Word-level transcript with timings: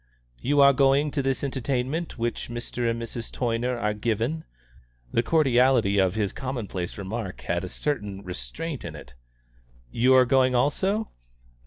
"You 0.41 0.61
are 0.61 0.73
going 0.73 1.11
to 1.11 1.21
this 1.21 1.43
entertainment 1.43 2.17
which 2.17 2.49
Mr. 2.49 2.89
and 2.89 2.99
Mrs. 2.99 3.31
Toyner 3.31 3.79
are 3.79 3.93
giving?" 3.93 4.45
The 5.11 5.21
cordiality 5.21 5.99
of 5.99 6.15
his 6.15 6.33
common 6.33 6.65
place 6.67 6.97
remark 6.97 7.41
had 7.41 7.63
a 7.63 7.69
certain 7.69 8.23
restraint 8.23 8.83
in 8.83 8.95
it. 8.95 9.13
"You 9.91 10.15
are 10.15 10.25
going 10.25 10.55
also?" 10.55 11.11